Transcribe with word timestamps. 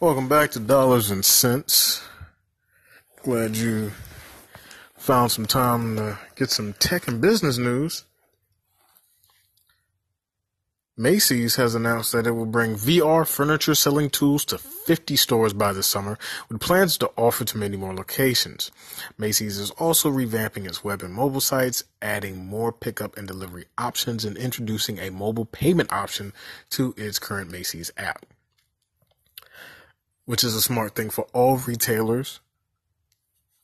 Welcome 0.00 0.28
back 0.28 0.52
to 0.52 0.60
Dollars 0.60 1.10
and 1.10 1.22
Cents. 1.22 2.02
Glad 3.22 3.54
you 3.54 3.92
found 4.96 5.30
some 5.30 5.44
time 5.44 5.96
to 5.96 6.18
get 6.36 6.48
some 6.48 6.72
tech 6.72 7.06
and 7.06 7.20
business 7.20 7.58
news. 7.58 8.06
Macy's 10.96 11.56
has 11.56 11.74
announced 11.74 12.12
that 12.12 12.26
it 12.26 12.30
will 12.30 12.46
bring 12.46 12.76
VR 12.76 13.28
furniture 13.28 13.74
selling 13.74 14.08
tools 14.08 14.46
to 14.46 14.56
50 14.56 15.16
stores 15.16 15.52
by 15.52 15.74
the 15.74 15.82
summer, 15.82 16.16
with 16.48 16.62
plans 16.62 16.96
to 16.96 17.10
offer 17.18 17.44
to 17.44 17.58
many 17.58 17.76
more 17.76 17.94
locations. 17.94 18.70
Macy's 19.18 19.58
is 19.58 19.70
also 19.72 20.10
revamping 20.10 20.66
its 20.66 20.82
web 20.82 21.02
and 21.02 21.12
mobile 21.12 21.42
sites, 21.42 21.84
adding 22.00 22.46
more 22.46 22.72
pickup 22.72 23.18
and 23.18 23.28
delivery 23.28 23.66
options, 23.76 24.24
and 24.24 24.38
introducing 24.38 24.98
a 24.98 25.10
mobile 25.10 25.44
payment 25.44 25.92
option 25.92 26.32
to 26.70 26.94
its 26.96 27.18
current 27.18 27.50
Macy's 27.50 27.92
app, 27.98 28.24
which 30.30 30.44
is 30.44 30.54
a 30.54 30.62
smart 30.62 30.94
thing 30.94 31.10
for 31.10 31.26
all 31.32 31.56
retailers. 31.56 32.38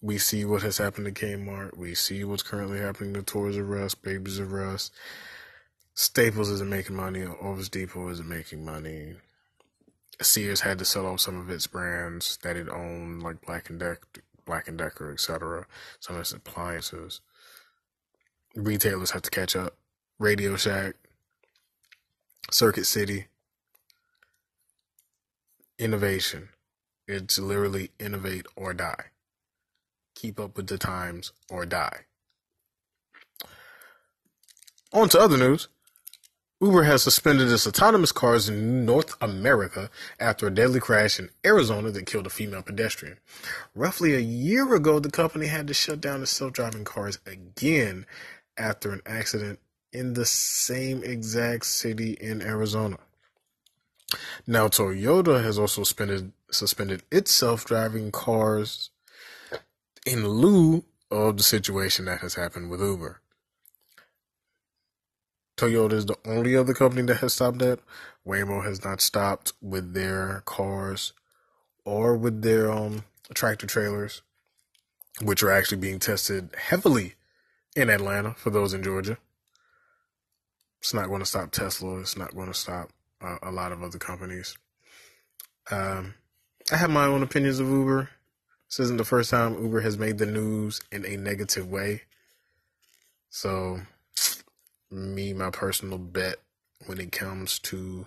We 0.02 0.19
see 0.19 0.45
what 0.45 0.62
has 0.62 0.79
happened 0.79 1.07
to 1.07 1.12
Kmart. 1.12 1.77
We 1.77 1.95
see 1.95 2.24
what's 2.24 2.43
currently 2.43 2.80
happening 2.80 3.15
to 3.15 3.23
Toys 3.23 3.57
R 3.57 3.84
Us, 3.84 3.95
Babies 3.95 4.41
R 4.41 4.74
Us. 4.74 4.91
Staples 5.95 6.51
isn't 6.51 6.69
making 6.69 6.97
money. 6.97 7.24
Office 7.24 7.69
Depot 7.69 8.09
isn't 8.09 8.29
making 8.29 8.65
money. 8.65 9.15
Sears 10.21 10.62
had 10.62 10.80
to 10.80 10.84
sell 10.84 11.07
off 11.07 11.21
some 11.21 11.38
of 11.38 11.48
its 11.51 11.69
brands 11.69 12.37
that 12.43 12.57
it 12.57 12.69
owned, 12.69 13.23
like 13.23 13.46
Black 13.46 13.71
and 13.71 13.79
Decker, 13.79 14.09
Black 14.45 14.66
and 14.66 14.77
Decker, 14.77 15.12
etc. 15.12 15.69
Some 16.01 16.16
of 16.16 16.23
its 16.23 16.33
appliances. 16.33 17.21
Retailers 18.57 19.12
have 19.12 19.23
to 19.23 19.30
catch 19.30 19.55
up. 19.55 19.77
Radio 20.19 20.57
Shack, 20.57 20.96
Circuit 22.51 22.87
City, 22.87 23.29
innovation. 25.79 26.48
It's 27.09 27.38
literally 27.38 27.91
innovate 27.98 28.46
or 28.57 28.74
die. 28.74 29.07
Keep 30.15 30.40
up 30.40 30.57
with 30.57 30.66
the 30.66 30.79
times 30.79 31.32
or 31.48 31.65
die. 31.66 32.01
On 34.93 35.09
to 35.10 35.21
other 35.21 35.37
news. 35.37 35.68
Uber 36.59 36.85
has 36.85 37.02
suspended 37.02 37.52
its 37.52 37.66
autonomous 37.66 38.13
cars 38.13 38.48
in 38.48 38.87
North 38.87 39.15
America 39.21 39.90
after 40.18 40.46
a 40.46 40.51
deadly 40.51 40.80
crash 40.80 41.18
in 41.18 41.29
Arizona 41.45 41.90
that 41.90 42.07
killed 42.07 42.26
a 42.26 42.30
female 42.30 42.63
pedestrian. 42.63 43.18
Roughly 43.74 44.15
a 44.15 44.20
year 44.20 44.74
ago, 44.74 44.98
the 44.98 45.10
company 45.10 45.46
had 45.48 45.66
to 45.66 45.74
shut 45.74 46.01
down 46.01 46.23
its 46.23 46.30
self 46.30 46.54
driving 46.54 46.85
cars 46.85 47.18
again 47.26 48.07
after 48.57 48.91
an 48.91 49.02
accident 49.04 49.59
in 49.93 50.15
the 50.15 50.24
same 50.24 51.02
exact 51.02 51.66
city 51.66 52.13
in 52.13 52.41
Arizona. 52.41 52.98
Now, 54.47 54.69
Toyota 54.69 55.43
has 55.43 55.59
also 55.59 55.83
suspended, 55.83 56.33
suspended 56.51 57.03
its 57.11 57.33
self 57.33 57.65
driving 57.65 58.11
cars 58.13 58.91
in 60.07 60.27
lieu 60.27 60.85
of 61.11 61.37
the 61.37 61.43
situation 61.43 62.05
that 62.07 62.21
has 62.21 62.35
happened 62.35 62.71
with 62.71 62.81
Uber. 62.81 63.21
Toyota 65.56 65.93
is 65.93 66.06
the 66.06 66.19
only 66.27 66.55
other 66.55 66.75
company 66.75 67.03
that 67.03 67.19
has 67.19 67.34
stopped 67.34 67.59
that. 67.61 67.81
Waymo 68.27 68.65
has 68.65 68.84
not 68.84 69.00
stopped 69.00 69.53
with 69.62 69.94
their 69.94 70.43
cars 70.44 71.12
or 71.84 72.17
with 72.17 72.43
their 72.43 72.71
um 72.71 73.05
tractor 73.34 73.67
trailers, 73.67 74.22
which 75.22 75.43
are 75.43 75.50
actually 75.50 75.78
being 75.78 75.99
tested 75.99 76.50
heavily 76.56 77.15
in 77.75 77.89
Atlanta 77.89 78.34
for 78.34 78.50
those 78.50 78.75
in 78.75 78.83
Georgia. 78.83 79.19
It's 80.81 80.93
not 80.94 81.09
going 81.09 81.21
to 81.21 81.27
stop 81.27 81.50
Tesla. 81.53 82.00
It's 82.00 82.17
not 82.17 82.34
going 82.34 82.49
to 82.49 82.55
stop 82.55 82.91
a 83.21 83.50
lot 83.50 83.72
of 83.72 83.83
other 83.83 83.99
companies. 83.99 84.56
Um, 85.71 86.15
I 86.72 86.77
have 86.77 86.91
my 86.91 87.06
own 87.06 87.22
opinions 87.22 87.59
of 87.61 87.69
Uber. 87.69 88.11
This 88.69 88.81
isn't 88.81 88.99
the 88.99 89.05
first 89.05 89.31
time 89.31 89.62
Uber 89.62 89.81
has 89.81 89.99
made 89.99 90.19
the 90.19 90.27
news 90.27 90.81
in 90.91 91.05
a 91.05 91.17
negative 91.17 91.71
way. 91.71 92.03
So 93.31 93.81
me, 94.91 95.32
my 95.32 95.50
personal 95.50 95.99
bet 95.99 96.37
when 96.87 96.99
it 97.00 97.12
comes 97.12 97.59
to 97.60 98.06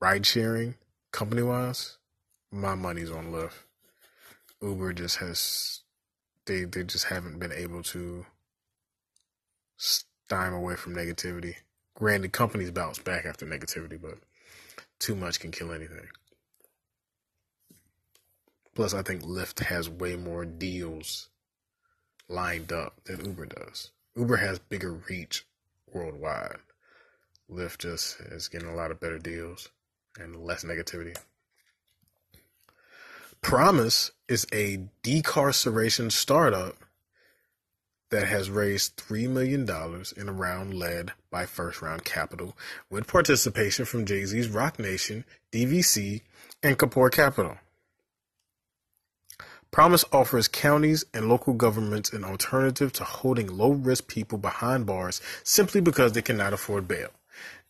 ride 0.00 0.26
sharing, 0.26 0.74
company 1.12 1.42
wise, 1.42 1.98
my 2.50 2.74
money's 2.74 3.10
on 3.10 3.32
Lyft. 3.32 3.54
Uber 4.62 4.92
just 4.92 5.18
has 5.18 5.80
they 6.46 6.64
they 6.64 6.82
just 6.82 7.06
haven't 7.06 7.38
been 7.38 7.52
able 7.52 7.82
to 7.82 8.26
stime 9.76 10.52
away 10.52 10.76
from 10.76 10.94
negativity. 10.94 11.56
Granted, 12.00 12.32
companies 12.32 12.70
bounce 12.70 12.98
back 12.98 13.26
after 13.26 13.44
negativity, 13.44 14.00
but 14.00 14.14
too 14.98 15.14
much 15.14 15.38
can 15.38 15.50
kill 15.50 15.70
anything. 15.70 16.08
Plus, 18.74 18.94
I 18.94 19.02
think 19.02 19.22
Lyft 19.22 19.62
has 19.64 19.90
way 19.90 20.16
more 20.16 20.46
deals 20.46 21.28
lined 22.26 22.72
up 22.72 23.04
than 23.04 23.22
Uber 23.22 23.44
does. 23.44 23.90
Uber 24.16 24.36
has 24.36 24.58
bigger 24.58 24.94
reach 25.10 25.44
worldwide. 25.92 26.56
Lyft 27.50 27.76
just 27.76 28.18
is 28.20 28.48
getting 28.48 28.70
a 28.70 28.74
lot 28.74 28.90
of 28.90 28.98
better 28.98 29.18
deals 29.18 29.68
and 30.18 30.36
less 30.36 30.64
negativity. 30.64 31.14
Promise 33.42 34.12
is 34.26 34.46
a 34.54 34.88
decarceration 35.02 36.10
startup 36.10 36.78
that 38.10 38.26
has 38.26 38.50
raised 38.50 38.96
$3 38.96 39.28
million 39.28 39.62
in 40.16 40.28
a 40.28 40.32
round 40.32 40.74
led 40.74 41.12
by 41.30 41.46
First 41.46 41.80
Round 41.80 42.04
Capital 42.04 42.56
with 42.90 43.06
participation 43.06 43.84
from 43.84 44.04
Jay 44.04 44.24
Z's 44.24 44.48
Roc 44.48 44.78
Nation, 44.78 45.24
DVC, 45.52 46.22
and 46.62 46.78
Kapor 46.78 47.10
Capital. 47.10 47.56
Promise 49.70 50.04
offers 50.12 50.48
counties 50.48 51.04
and 51.14 51.28
local 51.28 51.54
governments 51.54 52.12
an 52.12 52.24
alternative 52.24 52.92
to 52.94 53.04
holding 53.04 53.46
low 53.46 53.70
risk 53.70 54.08
people 54.08 54.36
behind 54.36 54.84
bars 54.84 55.20
simply 55.44 55.80
because 55.80 56.12
they 56.12 56.22
cannot 56.22 56.52
afford 56.52 56.88
bail. 56.88 57.10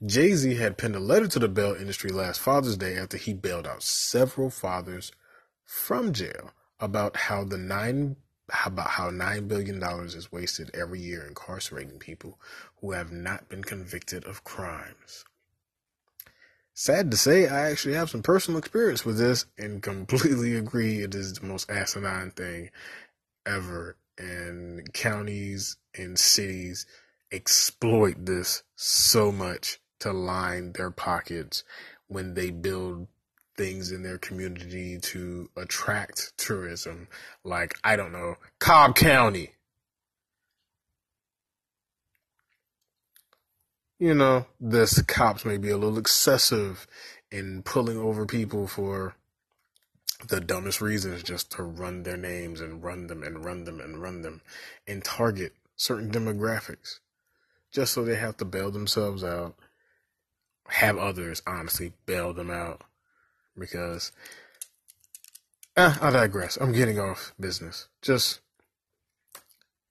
Jay 0.05 0.33
Z 0.33 0.55
had 0.55 0.78
penned 0.78 0.97
a 0.97 1.01
letter 1.01 1.28
to 1.28 1.39
the 1.39 1.49
bail 1.49 1.75
industry 1.75 2.11
last 2.11 2.41
Father's 2.41 2.78
Day 2.78 2.97
after 2.97 3.19
he 3.19 3.34
bailed 3.34 3.67
out 3.67 3.83
several 3.83 4.49
fathers 4.49 5.12
from 5.67 6.15
jail 6.15 6.53
about 6.81 7.17
how 7.17 7.45
the 7.45 7.59
nine 7.59 8.17
about 8.65 8.91
how 8.91 9.11
nine 9.11 9.49
billion 9.49 9.78
dollars 9.78 10.15
is 10.15 10.33
wasted 10.33 10.71
every 10.75 11.00
year 11.00 11.27
incarcerating 11.27 11.99
people 11.99 12.38
who 12.81 12.93
have 12.93 13.12
not 13.12 13.49
been 13.49 13.62
convicted 13.62 14.25
of 14.25 14.44
crimes. 14.44 15.25
Sad 16.75 17.10
to 17.10 17.16
say, 17.16 17.47
I 17.47 17.71
actually 17.71 17.94
have 17.94 18.10
some 18.10 18.22
personal 18.22 18.59
experience 18.59 19.05
with 19.05 19.19
this 19.19 19.47
and 19.59 19.83
completely 19.83 20.55
agree 20.56 21.03
it 21.03 21.15
is 21.15 21.34
the 21.34 21.47
most 21.47 21.71
asinine 21.71 22.31
thing 22.31 22.71
ever. 23.44 23.97
And 24.16 24.93
counties 24.93 25.77
and 25.97 26.19
cities 26.19 26.87
exploit 27.33 28.27
this 28.27 28.62
so 28.77 29.33
much 29.33 29.78
to 30.00 30.12
line 30.12 30.72
their 30.72 30.91
pockets 30.91 31.65
when 32.06 32.34
they 32.34 32.50
build 32.50 33.09
things 33.60 33.93
in 33.93 34.03
their 34.03 34.19
community 34.19 34.98
to 34.98 35.50
attract 35.56 36.32
tourism. 36.38 37.09
Like, 37.44 37.75
I 37.84 37.97
don't 37.97 38.12
know, 38.12 38.37
Cobb 38.59 38.94
County. 38.94 39.53
you 44.00 44.15
know, 44.15 44.47
this 44.59 45.00
cops 45.03 45.44
may 45.44 45.59
be 45.59 45.69
a 45.69 45.76
little 45.76 45.98
excessive 45.98 46.87
in 47.31 47.62
pulling 47.62 47.98
over 47.98 48.25
people 48.25 48.66
for 48.66 49.15
the 50.27 50.41
dumbest 50.41 50.81
reasons 50.81 51.22
just 51.22 51.53
to 51.53 51.62
run 51.62 52.03
their 52.03 52.16
names 52.16 52.62
and 52.62 52.82
run 52.82 53.09
them 53.09 53.22
and 53.22 53.44
run 53.44 53.65
them 53.65 53.78
and 53.78 54.00
run 54.00 54.22
them 54.22 54.41
and 54.88 55.04
target 55.04 55.53
certain 55.77 56.10
demographics 56.10 57.00
just 57.71 57.92
so 57.92 58.03
they 58.03 58.16
have 58.16 58.37
to 58.38 58.44
bail 58.44 58.71
themselves 58.71 59.22
out 59.22 59.54
have 60.69 60.98
others 60.98 61.42
honestly 61.47 61.92
bail 62.06 62.32
them 62.32 62.50
out 62.50 62.82
because 63.59 64.13
eh, 65.77 65.95
i 66.01 66.10
digress 66.10 66.57
i'm 66.60 66.72
getting 66.72 66.98
off 66.98 67.34
business 67.39 67.89
just 68.03 68.41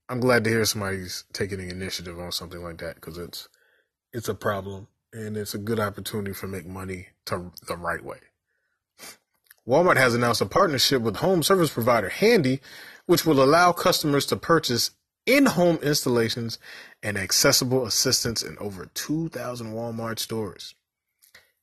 i'm 0.09 0.19
glad 0.19 0.43
to 0.43 0.49
hear 0.49 0.65
somebody's 0.65 1.25
taking 1.33 1.59
the 1.59 1.69
initiative 1.69 2.19
on 2.19 2.31
something 2.31 2.63
like 2.63 2.77
that 2.77 2.95
because 2.95 3.17
it's 3.17 3.49
it's 4.11 4.29
a 4.29 4.33
problem 4.33 4.87
and 5.13 5.37
it's 5.37 5.53
a 5.53 5.59
good 5.59 5.79
opportunity 5.79 6.33
for 6.33 6.47
make 6.47 6.65
money 6.65 7.07
to 7.25 7.51
the 7.67 7.77
right 7.77 8.03
way. 8.03 8.19
Walmart 9.67 9.97
has 9.97 10.15
announced 10.15 10.41
a 10.41 10.45
partnership 10.45 11.01
with 11.01 11.17
home 11.17 11.43
service 11.43 11.71
provider 11.71 12.09
Handy, 12.09 12.59
which 13.05 13.25
will 13.25 13.43
allow 13.43 13.71
customers 13.71 14.25
to 14.27 14.35
purchase 14.35 14.91
in-home 15.25 15.77
installations 15.83 16.57
and 17.03 17.17
accessible 17.17 17.85
assistance 17.85 18.41
in 18.41 18.57
over 18.59 18.87
2,000 18.93 19.73
Walmart 19.73 20.17
stores. 20.17 20.73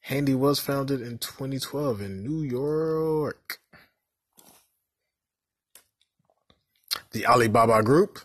Handy 0.06 0.37
was 0.37 0.61
founded 0.61 1.00
in 1.00 1.19
2012 1.19 2.00
in 2.00 2.23
New 2.23 2.41
York. 2.41 3.58
The 7.11 7.26
Alibaba 7.26 7.82
Group 7.82 8.20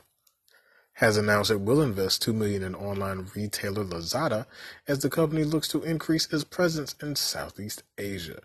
has 0.94 1.18
announced 1.18 1.50
it 1.50 1.60
will 1.60 1.82
invest 1.82 2.22
2 2.22 2.34
million 2.34 2.62
in 2.62 2.76
online 2.76 3.32
retailer 3.36 3.84
Lazada 3.84 4.46
as 4.88 5.00
the 5.00 5.10
company 5.10 5.44
looks 5.44 5.68
to 5.70 5.82
increase 5.82 6.32
its 6.32 6.44
presence 6.44 6.94
in 7.02 7.16
Southeast 7.16 7.82
Asia. 7.98 8.42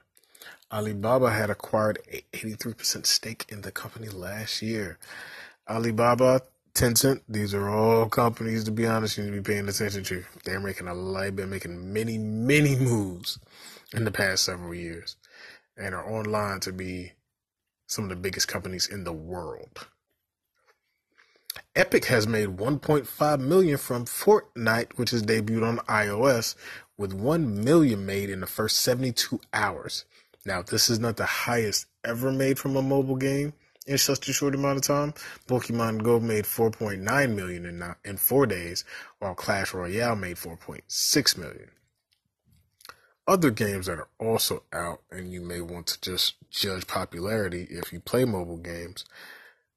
Alibaba 0.72 1.30
had 1.30 1.50
acquired 1.50 1.98
a 2.10 2.22
83% 2.32 3.04
stake 3.04 3.44
in 3.50 3.60
the 3.60 3.70
company 3.70 4.08
last 4.08 4.62
year. 4.62 4.98
Alibaba, 5.68 6.40
Tencent, 6.76 7.22
these 7.26 7.54
are 7.54 7.70
all 7.70 8.06
companies, 8.06 8.64
to 8.64 8.70
be 8.70 8.86
honest, 8.86 9.16
you 9.16 9.24
need 9.24 9.30
to 9.30 9.40
be 9.40 9.54
paying 9.54 9.66
attention 9.66 10.04
to. 10.04 10.22
They're 10.44 10.60
making 10.60 10.88
a 10.88 10.92
lot, 10.92 11.34
been 11.34 11.48
making 11.48 11.90
many, 11.90 12.18
many 12.18 12.76
moves 12.76 13.38
in 13.94 14.04
the 14.04 14.10
past 14.10 14.44
several 14.44 14.74
years 14.74 15.16
and 15.78 15.94
are 15.94 16.06
online 16.06 16.60
to 16.60 16.72
be 16.72 17.12
some 17.86 18.04
of 18.04 18.10
the 18.10 18.16
biggest 18.16 18.46
companies 18.46 18.86
in 18.86 19.04
the 19.04 19.12
world. 19.12 19.86
Epic 21.74 22.04
has 22.04 22.26
made 22.26 22.58
1.5 22.58 23.40
million 23.40 23.78
from 23.78 24.04
Fortnite, 24.04 24.98
which 24.98 25.12
has 25.12 25.22
debuted 25.22 25.66
on 25.66 25.78
iOS, 25.86 26.56
with 26.98 27.14
1 27.14 27.64
million 27.64 28.04
made 28.04 28.28
in 28.28 28.40
the 28.40 28.46
first 28.46 28.76
72 28.80 29.40
hours. 29.54 30.04
Now, 30.44 30.60
this 30.60 30.90
is 30.90 30.98
not 30.98 31.16
the 31.16 31.24
highest 31.24 31.86
ever 32.04 32.30
made 32.30 32.58
from 32.58 32.76
a 32.76 32.82
mobile 32.82 33.16
game 33.16 33.54
in 33.86 33.98
such 33.98 34.28
a 34.28 34.32
short 34.32 34.54
amount 34.54 34.78
of 34.78 34.82
time. 34.82 35.14
Pokemon 35.46 36.02
Go 36.02 36.20
made 36.20 36.44
4.9 36.44 37.34
million 37.34 37.66
in 37.66 37.94
in 38.04 38.16
4 38.16 38.46
days, 38.46 38.84
while 39.18 39.34
Clash 39.34 39.72
Royale 39.74 40.16
made 40.16 40.36
4.6 40.36 41.38
million. 41.38 41.70
Other 43.28 43.50
games 43.50 43.86
that 43.86 43.98
are 43.98 44.08
also 44.20 44.62
out 44.72 45.02
and 45.10 45.32
you 45.32 45.40
may 45.40 45.60
want 45.60 45.88
to 45.88 46.00
just 46.00 46.34
judge 46.50 46.86
popularity 46.86 47.66
if 47.70 47.92
you 47.92 47.98
play 47.98 48.24
mobile 48.24 48.58
games 48.58 49.04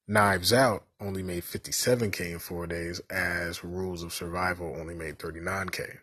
Knives 0.09 0.51
Out 0.51 0.85
only 0.99 1.21
made 1.21 1.43
57k 1.43 2.31
in 2.31 2.39
four 2.39 2.65
days, 2.65 2.99
as 3.11 3.63
Rules 3.63 4.01
of 4.01 4.11
Survival 4.11 4.75
only 4.75 4.95
made 4.95 5.19
39k. 5.19 5.99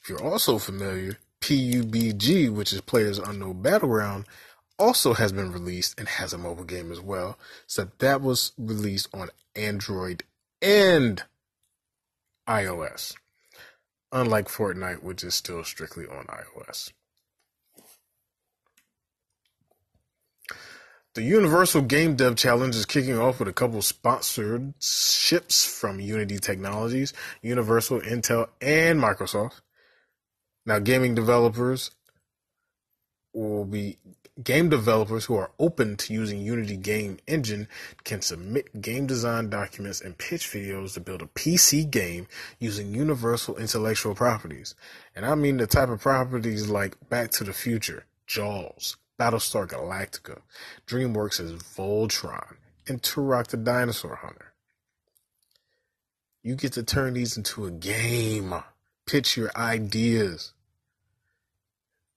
If 0.00 0.08
you're 0.08 0.22
also 0.22 0.58
familiar, 0.58 1.18
PUBG, 1.40 2.54
which 2.54 2.72
is 2.72 2.80
Players 2.82 3.18
Unknown 3.18 3.62
Battleground, 3.62 4.26
also 4.80 5.12
has 5.12 5.30
been 5.30 5.52
released 5.52 5.98
and 5.98 6.08
has 6.08 6.32
a 6.32 6.38
mobile 6.38 6.64
game 6.64 6.90
as 6.90 7.00
well, 7.00 7.38
So 7.66 7.88
that 7.98 8.22
was 8.22 8.52
released 8.56 9.08
on 9.14 9.28
Android 9.54 10.24
and 10.62 11.22
iOS, 12.48 13.14
unlike 14.10 14.48
Fortnite, 14.48 15.02
which 15.02 15.22
is 15.22 15.34
still 15.34 15.62
strictly 15.64 16.06
on 16.06 16.24
iOS. 16.26 16.92
The 21.14 21.22
Universal 21.22 21.82
Game 21.82 22.14
Dev 22.14 22.36
Challenge 22.36 22.74
is 22.74 22.86
kicking 22.86 23.18
off 23.18 23.40
with 23.40 23.48
a 23.48 23.52
couple 23.52 23.82
sponsored 23.82 24.74
ships 24.80 25.66
from 25.66 26.00
Unity 26.00 26.38
Technologies, 26.38 27.12
Universal, 27.42 28.00
Intel, 28.02 28.48
and 28.60 29.00
Microsoft. 29.00 29.60
Now, 30.64 30.78
gaming 30.78 31.16
developers 31.16 31.90
will 33.32 33.64
be 33.64 33.98
game 34.42 34.68
developers 34.68 35.24
who 35.26 35.36
are 35.36 35.50
open 35.58 35.96
to 35.96 36.14
using 36.14 36.40
Unity 36.40 36.76
Game 36.76 37.18
Engine 37.26 37.68
can 38.04 38.22
submit 38.22 38.80
game 38.80 39.06
design 39.06 39.50
documents 39.50 40.00
and 40.00 40.16
pitch 40.16 40.46
videos 40.48 40.94
to 40.94 41.00
build 41.00 41.22
a 41.22 41.26
PC 41.26 41.90
game 41.90 42.26
using 42.58 42.94
universal 42.94 43.56
intellectual 43.56 44.14
properties. 44.14 44.74
And 45.14 45.26
I 45.26 45.34
mean 45.34 45.56
the 45.56 45.66
type 45.66 45.88
of 45.88 46.00
properties 46.00 46.68
like 46.68 46.96
Back 47.08 47.30
to 47.32 47.44
the 47.44 47.52
Future, 47.52 48.06
Jaws, 48.26 48.96
Battlestar 49.18 49.66
Galactica, 49.66 50.40
DreamWorks' 50.86 51.62
Voltron, 51.76 52.56
and 52.88 53.02
Turok 53.02 53.48
the 53.48 53.56
Dinosaur 53.56 54.16
Hunter. 54.16 54.54
You 56.42 56.54
get 56.54 56.72
to 56.74 56.82
turn 56.82 57.14
these 57.14 57.36
into 57.36 57.66
a 57.66 57.70
game. 57.70 58.54
Pitch 59.06 59.36
your 59.36 59.50
ideas. 59.54 60.54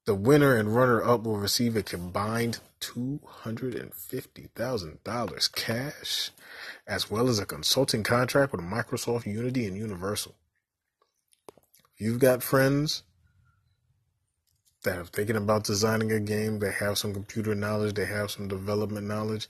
The 0.06 0.16
winner 0.16 0.56
and 0.56 0.76
runner 0.76 1.02
up 1.02 1.24
will 1.24 1.38
receive 1.38 1.78
a 1.78 1.84
combined 1.84 2.60
$250,000 2.82 5.52
cash, 5.54 6.32
as 6.86 7.10
well 7.10 7.30
as 7.30 7.40
a 7.40 7.46
consulting 7.46 8.04
contract 8.04 8.52
with 8.52 8.60
Microsoft 8.60 9.26
Unity 9.26 9.66
and 9.66 9.78
Universal. 9.78 10.36
You've 11.98 12.20
got 12.20 12.44
friends 12.44 13.04
that 14.84 14.98
are 14.98 15.06
thinking 15.06 15.38
about 15.38 15.64
designing 15.64 16.12
a 16.12 16.20
game, 16.20 16.60
they 16.60 16.72
have 16.72 16.98
some 16.98 17.14
computer 17.14 17.56
knowledge, 17.56 17.94
they 17.94 18.04
have 18.06 18.30
some 18.30 18.50
development 18.50 19.08
knowledge, 19.08 19.48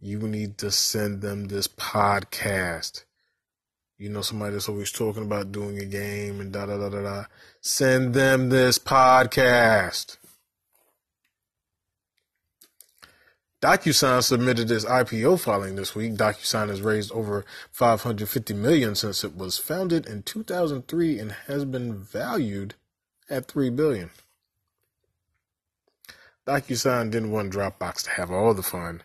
you 0.00 0.18
need 0.18 0.58
to 0.58 0.72
send 0.72 1.22
them 1.22 1.46
this 1.46 1.68
podcast. 1.68 3.04
You 3.96 4.08
know, 4.08 4.22
somebody 4.22 4.54
that's 4.54 4.68
always 4.68 4.90
talking 4.90 5.22
about 5.22 5.52
doing 5.52 5.78
a 5.78 5.84
game 5.84 6.40
and 6.40 6.52
da 6.52 6.66
da 6.66 6.76
da 6.76 6.88
da 6.88 7.02
da. 7.02 7.24
Send 7.66 8.12
them 8.12 8.50
this 8.50 8.78
podcast. 8.78 10.18
DocuSign 13.62 14.22
submitted 14.22 14.70
its 14.70 14.84
IPO 14.84 15.40
filing 15.40 15.74
this 15.74 15.94
week. 15.94 16.12
DocuSign 16.12 16.68
has 16.68 16.82
raised 16.82 17.10
over 17.12 17.46
550 17.72 18.52
million 18.52 18.94
since 18.94 19.24
it 19.24 19.34
was 19.34 19.56
founded 19.56 20.04
in 20.04 20.24
2003 20.24 21.18
and 21.18 21.32
has 21.46 21.64
been 21.64 21.96
valued 21.96 22.74
at 23.30 23.46
3 23.46 23.70
billion. 23.70 24.10
DocuSign 26.46 27.10
didn't 27.10 27.30
want 27.30 27.50
Dropbox 27.50 28.02
to 28.02 28.10
have 28.10 28.30
all 28.30 28.52
the 28.52 28.62
fun 28.62 29.02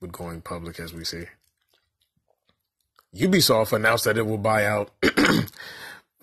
with 0.00 0.12
going 0.12 0.42
public, 0.42 0.78
as 0.78 0.94
we 0.94 1.04
see. 1.04 1.24
Ubisoft 3.16 3.72
announced 3.72 4.04
that 4.04 4.16
it 4.16 4.26
will 4.26 4.38
buy 4.38 4.64
out 4.64 4.92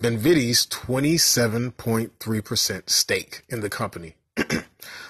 Benvidi's 0.04 0.68
27.3% 0.68 2.90
stake 2.90 3.44
in 3.48 3.62
the 3.62 3.70
company, 3.70 4.18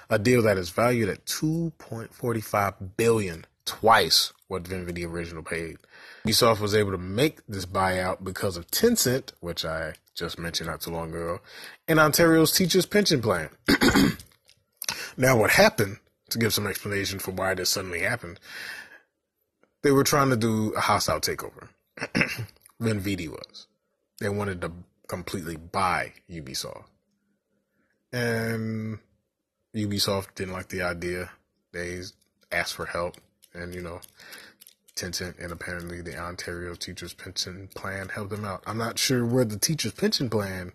a 0.10 0.20
deal 0.20 0.44
that 0.44 0.60
is 0.60 0.70
valued 0.70 1.10
at 1.10 1.26
2.45 1.26 2.76
billion, 2.96 3.46
twice 3.66 4.32
what 4.48 4.66
Benvidi 4.66 5.04
originally 5.04 5.44
paid. 5.44 5.78
Ubisoft 6.28 6.60
was 6.60 6.76
able 6.76 6.92
to 6.92 7.00
make 7.00 7.40
this 7.48 7.66
buyout 7.66 8.24
because 8.24 8.56
of 8.56 8.68
Tencent, 8.68 9.32
which 9.40 9.66
I 9.66 9.96
just 10.14 10.38
mentioned 10.38 10.70
not 10.70 10.82
too 10.82 10.92
long 10.92 11.10
ago, 11.10 11.40
and 11.88 12.00
Ontario's 12.00 12.52
teachers' 12.52 12.86
pension 12.86 13.20
plan. 13.20 13.50
Now, 15.18 15.38
what 15.38 15.50
happened, 15.52 15.98
to 16.30 16.38
give 16.38 16.54
some 16.54 16.68
explanation 16.68 17.18
for 17.20 17.32
why 17.32 17.56
this 17.56 17.72
suddenly 17.72 18.02
happened, 18.02 18.40
they 19.82 19.92
were 19.92 20.04
trying 20.04 20.30
to 20.30 20.38
do 20.38 20.72
a 20.74 20.82
hostile 20.82 21.20
takeover. 21.20 21.70
Benvidi 22.82 23.28
was. 23.28 23.66
They 24.20 24.30
wanted 24.30 24.62
to 24.62 24.72
completely 25.08 25.58
buy 25.58 26.14
Ubisoft. 26.30 26.86
And 28.12 29.00
Ubisoft 29.76 30.36
didn't 30.36 30.54
like 30.54 30.70
the 30.70 30.84
idea. 30.84 31.32
They 31.72 32.02
asked 32.52 32.76
for 32.76 32.86
help. 32.86 33.18
And, 33.54 33.74
you 33.74 33.82
know, 33.82 34.02
Tencent 34.96 35.44
and 35.44 35.52
apparently 35.52 36.02
the 36.02 36.18
Ontario 36.18 36.76
Teachers 36.76 37.14
Pension 37.14 37.70
Plan 37.76 38.10
helped 38.10 38.30
them 38.30 38.46
out. 38.46 38.64
I'm 38.68 38.78
not 38.78 39.00
sure 39.00 39.26
where 39.26 39.46
the 39.46 39.58
Teachers 39.58 39.94
Pension 39.94 40.30
Plan 40.30 40.72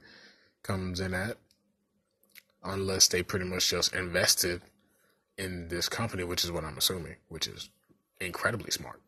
comes 0.62 1.00
in 1.00 1.14
at 1.14 1.36
unless 2.64 3.06
they 3.08 3.22
pretty 3.22 3.44
much 3.44 3.70
just 3.70 3.94
invested 3.94 4.60
in 5.36 5.68
this 5.68 5.88
company, 5.88 6.24
which 6.24 6.44
is 6.44 6.50
what 6.50 6.64
I'm 6.64 6.76
assuming, 6.76 7.16
which 7.28 7.46
is 7.46 7.70
incredibly 8.20 8.72
smart. 8.72 9.00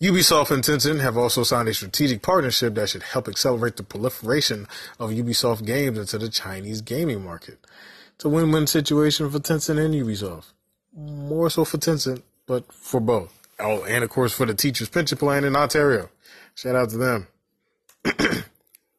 Ubisoft 0.00 0.50
and 0.50 0.62
Tencent 0.62 1.00
have 1.00 1.16
also 1.16 1.42
signed 1.42 1.68
a 1.68 1.74
strategic 1.74 2.20
partnership 2.20 2.74
that 2.74 2.90
should 2.90 3.02
help 3.02 3.28
accelerate 3.28 3.78
the 3.78 3.82
proliferation 3.82 4.66
of 5.00 5.08
Ubisoft 5.08 5.64
games 5.64 5.98
into 5.98 6.18
the 6.18 6.28
Chinese 6.28 6.82
gaming 6.82 7.24
market. 7.24 7.58
It's 8.14 8.26
a 8.26 8.28
win-win 8.28 8.66
situation 8.66 9.30
for 9.30 9.38
Tencent 9.38 9.82
and 9.82 9.94
Ubisoft. 9.94 10.52
More 10.94 11.48
so 11.48 11.64
for 11.64 11.78
Tencent, 11.78 12.22
but 12.46 12.70
for 12.70 13.00
both. 13.00 13.32
Oh, 13.58 13.84
and 13.84 14.04
of 14.04 14.10
course 14.10 14.34
for 14.34 14.44
the 14.44 14.52
teachers' 14.52 14.90
pension 14.90 15.16
plan 15.16 15.44
in 15.44 15.56
Ontario. 15.56 16.10
Shout 16.54 16.76
out 16.76 16.90
to 16.90 16.98
them. 16.98 17.28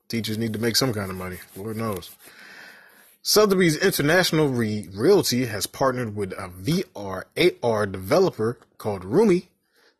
Teachers 0.07 0.39
need 0.39 0.53
to 0.53 0.59
make 0.59 0.75
some 0.75 0.93
kind 0.93 1.11
of 1.11 1.17
money. 1.17 1.37
Lord 1.55 1.77
knows. 1.77 2.09
Sotheby's 3.21 3.77
International 3.77 4.47
Re- 4.47 4.89
Realty 4.91 5.45
has 5.45 5.67
partnered 5.67 6.15
with 6.15 6.31
a 6.31 6.49
VR 6.49 7.25
AR 7.61 7.85
developer 7.85 8.57
called 8.79 9.05
Roomy 9.05 9.49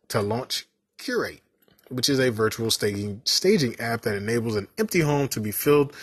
to 0.08 0.20
launch 0.20 0.66
Curate, 0.98 1.40
which 1.88 2.08
is 2.08 2.18
a 2.18 2.30
virtual 2.30 2.70
staging 2.70 3.22
staging 3.24 3.78
app 3.80 4.02
that 4.02 4.16
enables 4.16 4.56
an 4.56 4.68
empty 4.76 5.00
home 5.00 5.28
to 5.28 5.40
be 5.40 5.50
filled 5.50 5.94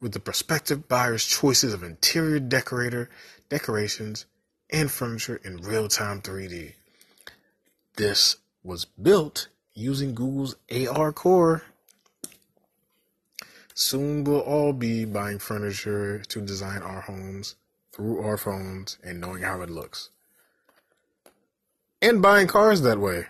with 0.00 0.12
the 0.12 0.20
prospective 0.20 0.88
buyer's 0.88 1.24
choices 1.24 1.72
of 1.72 1.82
interior 1.82 2.40
decorator, 2.40 3.08
decorations, 3.48 4.26
and 4.70 4.90
furniture 4.90 5.40
in 5.44 5.56
real-time 5.58 6.20
3D. 6.20 6.74
This 7.96 8.36
was 8.62 8.84
built 8.84 9.48
using 9.74 10.14
Google's 10.14 10.56
AR 10.70 11.12
Core 11.12 11.62
Soon 13.80 14.24
we'll 14.24 14.40
all 14.40 14.72
be 14.72 15.04
buying 15.04 15.38
furniture 15.38 16.18
to 16.18 16.40
design 16.40 16.82
our 16.82 17.02
homes 17.02 17.54
through 17.92 18.20
our 18.20 18.36
phones 18.36 18.98
and 19.04 19.20
knowing 19.20 19.44
how 19.44 19.60
it 19.60 19.70
looks. 19.70 20.10
And 22.02 22.20
buying 22.20 22.48
cars 22.48 22.80
that 22.80 22.98
way. 22.98 23.26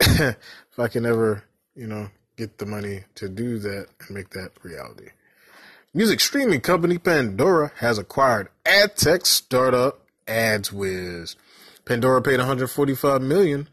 if 0.00 0.78
I 0.78 0.88
can 0.88 1.04
ever, 1.04 1.44
you 1.74 1.86
know, 1.86 2.08
get 2.36 2.58
the 2.58 2.66
money 2.66 3.04
to 3.16 3.28
do 3.28 3.58
that 3.58 3.88
and 4.00 4.10
make 4.10 4.30
that 4.30 4.52
reality. 4.62 5.10
Music 5.94 6.20
streaming 6.20 6.60
company 6.60 6.98
Pandora 6.98 7.72
has 7.76 7.98
acquired 7.98 8.48
ad 8.64 8.96
tech 8.96 9.26
startup 9.26 10.06
AdsWizz. 10.26 11.36
Pandora 11.84 12.22
paid 12.22 12.38
145 12.38 13.22
million, 13.22 13.68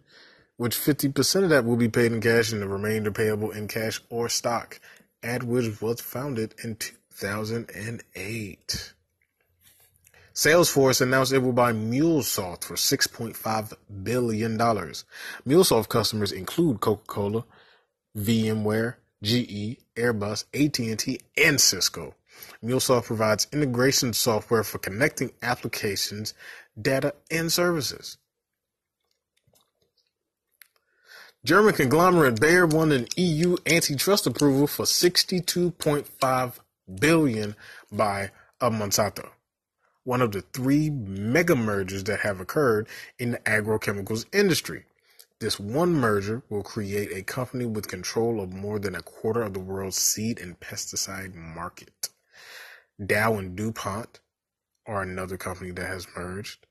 which 0.58 0.76
50% 0.76 1.44
of 1.44 1.50
that 1.50 1.66
will 1.66 1.76
be 1.76 1.90
paid 1.90 2.14
in 2.14 2.22
cash 2.22 2.52
and 2.52 2.62
the 2.62 2.68
remainder 2.68 3.12
payable 3.12 3.52
in 3.52 3.68
cash 3.68 4.02
or 4.10 4.30
stock. 4.30 4.80
AdsWizz 5.22 5.82
was 5.82 6.02
founded 6.02 6.56
in 6.64 6.78
2008. 6.78 8.94
Salesforce 10.36 11.00
announced 11.00 11.32
it 11.32 11.40
will 11.40 11.54
buy 11.54 11.72
MuleSoft 11.72 12.66
for 12.66 12.76
$6.5 12.76 13.74
billion. 14.04 14.58
MuleSoft 14.58 15.88
customers 15.88 16.34
include 16.34 16.82
Coca-Cola, 16.82 17.46
VMware, 18.18 18.96
GE, 19.24 19.78
Airbus, 19.96 20.44
AT&T, 20.54 21.22
and 21.38 21.62
Cisco. 21.62 22.16
MuleSoft 22.62 23.06
provides 23.06 23.48
integration 23.54 24.12
software 24.12 24.64
for 24.64 24.78
connecting 24.78 25.32
applications, 25.42 26.34
data, 26.80 27.16
and 27.32 27.52
services. 27.52 28.18
German 31.46 31.76
conglomerate 31.76 32.42
Bayer 32.42 32.66
won 32.66 32.92
an 32.92 33.08
EU 33.16 33.56
antitrust 33.68 34.28
approval 34.28 34.68
for 34.68 34.84
62.5 34.84 36.54
billion 37.00 37.56
by 37.92 38.32
a 38.60 38.70
Monsanto, 38.72 39.30
one 40.06 40.22
of 40.22 40.32
the 40.32 40.42
three 40.54 40.90
mega 40.90 41.56
mergers 41.56 42.06
that 42.06 42.22
have 42.22 42.40
occurred 42.40 42.88
in 43.20 43.32
the 43.32 43.38
agrochemicals 43.40 44.26
industry. 44.34 44.86
This 45.40 45.60
one 45.60 45.94
merger 45.94 46.44
will 46.50 46.64
create 46.64 47.12
a 47.12 47.24
company 47.24 47.66
with 47.66 47.90
control 47.90 48.40
of 48.40 48.54
more 48.54 48.80
than 48.80 48.96
a 48.96 49.02
quarter 49.02 49.42
of 49.42 49.54
the 49.54 49.60
world's 49.60 49.98
seed 49.98 50.40
and 50.40 50.58
pesticide 50.60 51.36
market. 51.36 52.10
Dow 53.06 53.36
and 53.36 53.56
DuPont 53.58 54.22
are 54.86 55.02
another 55.02 55.36
company 55.36 55.72
that 55.72 55.88
has 55.88 56.08
merged 56.16 56.68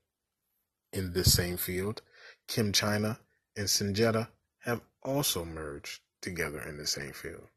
in 0.92 1.12
this 1.12 1.34
same 1.34 1.58
field. 1.58 2.00
ChemChina 2.48 3.18
and 3.56 3.66
Syngenta 3.66 4.28
have 4.60 4.80
also 5.02 5.44
merged 5.44 6.00
together 6.22 6.62
in 6.62 6.78
the 6.78 6.86
same 6.86 7.12
field. 7.12 7.48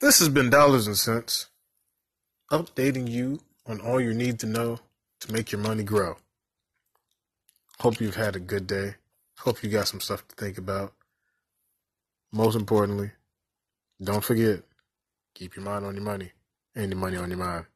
This 0.00 0.18
has 0.18 0.30
been 0.30 0.48
Dollars 0.50 0.86
and 0.86 0.96
Cents, 0.96 1.49
updating 2.50 3.08
you 3.08 3.40
on 3.66 3.80
all 3.80 4.00
you 4.00 4.14
need 4.14 4.38
to 4.40 4.46
know 4.46 4.78
to 5.20 5.32
make 5.32 5.52
your 5.52 5.60
money 5.60 5.82
grow. 5.84 6.16
Hope 7.80 8.00
you've 8.00 8.16
had 8.16 8.36
a 8.36 8.40
good 8.40 8.66
day. 8.66 8.96
Hope 9.38 9.62
you 9.62 9.70
got 9.70 9.88
some 9.88 10.00
stuff 10.00 10.26
to 10.28 10.36
think 10.36 10.58
about. 10.58 10.92
Most 12.32 12.56
importantly, 12.56 13.12
don't 14.02 14.24
forget, 14.24 14.62
keep 15.34 15.56
your 15.56 15.64
mind 15.64 15.84
on 15.84 15.94
your 15.94 16.04
money 16.04 16.32
and 16.74 16.90
your 16.92 17.00
money 17.00 17.16
on 17.16 17.30
your 17.30 17.38
mind. 17.38 17.66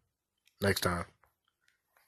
Next 0.60 0.80
time. 0.82 1.04